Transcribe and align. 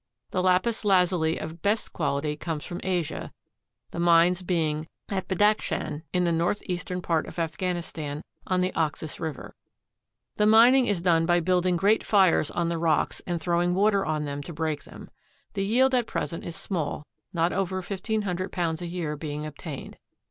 The 0.31 0.41
lapis 0.41 0.83
lazuli 0.83 1.37
of 1.37 1.61
best 1.61 1.93
quality 1.93 2.35
comes 2.35 2.65
from 2.65 2.81
Asia, 2.83 3.31
the 3.91 3.99
mines 3.99 4.41
being 4.41 4.87
at 5.09 5.27
Badakschan 5.27 6.01
in 6.11 6.23
the 6.23 6.31
northeastern 6.31 7.03
part 7.03 7.27
of 7.27 7.37
Afghanistan 7.37 8.23
on 8.47 8.61
the 8.61 8.73
Oxus 8.73 9.19
river. 9.19 9.53
The 10.37 10.47
mining 10.47 10.87
is 10.87 11.01
done 11.03 11.27
by 11.27 11.39
building 11.39 11.77
great 11.77 12.03
fires 12.03 12.49
on 12.49 12.67
the 12.67 12.79
rocks 12.79 13.21
and 13.27 13.39
throwing 13.39 13.75
water 13.75 14.03
on 14.03 14.25
them 14.25 14.41
to 14.41 14.51
break 14.53 14.85
them. 14.85 15.11
The 15.53 15.63
yield 15.63 15.93
at 15.93 16.07
present 16.07 16.45
is 16.45 16.55
small, 16.55 17.05
not 17.31 17.53
over 17.53 17.75
1,500 17.75 18.51
pounds 18.51 18.81
a 18.81 18.87
year 18.87 19.15
being 19.15 19.45
obtained. 19.45 19.97